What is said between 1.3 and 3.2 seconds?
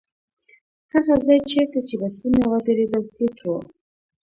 چېرته چې بسونه ودرېدل